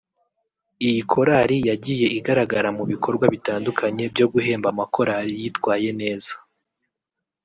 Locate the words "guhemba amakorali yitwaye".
4.33-5.89